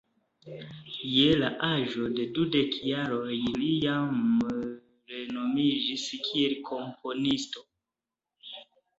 Je 1.15 1.25
la 1.41 1.49
aĝo 1.65 2.05
de 2.19 2.23
dudek 2.37 2.77
jaroj 2.91 3.35
li 3.57 3.67
jam 3.87 4.23
renomiĝis 5.13 6.07
kiel 6.29 6.57
komponisto. 6.71 7.63